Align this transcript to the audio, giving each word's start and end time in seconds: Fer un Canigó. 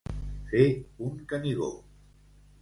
Fer 0.53 0.63
un 1.09 1.19
Canigó. 1.33 1.71